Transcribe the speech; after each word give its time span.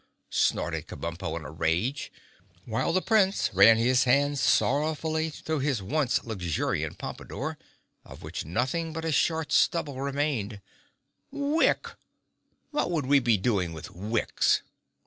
snorted 0.31 0.87
Kabumpo 0.87 1.35
in 1.37 1.45
a 1.45 1.51
rage—while 1.51 2.91
the 2.91 3.03
Prince 3.03 3.53
ran 3.53 3.77
his 3.77 4.05
hand 4.05 4.39
sorrowfully 4.39 5.29
through 5.29 5.59
his 5.59 5.83
one 5.83 6.07
luxuriant 6.23 6.97
pompadour, 6.97 7.55
of 8.03 8.23
which 8.23 8.43
nothing 8.43 8.93
but 8.93 9.05
a 9.05 9.11
short 9.11 9.51
stubble 9.51 10.01
remained—"Wick! 10.01 11.85
What 12.71 12.89
would 12.89 13.05
we 13.05 13.19
be 13.19 13.37
doing 13.37 13.73
with 13.73 13.91
wicks?" 13.91 14.63